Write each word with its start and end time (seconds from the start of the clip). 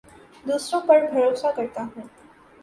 دوسروں 0.45 0.81
پر 0.87 1.05
بھروسہ 1.11 1.47
کرتا 1.55 1.81
ہوں 1.83 2.07